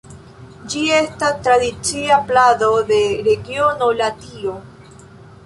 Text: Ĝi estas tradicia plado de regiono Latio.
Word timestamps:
Ĝi 0.73 0.79
estas 0.99 1.35
tradicia 1.47 2.17
plado 2.31 2.71
de 2.89 2.99
regiono 3.29 3.93
Latio. 4.01 4.57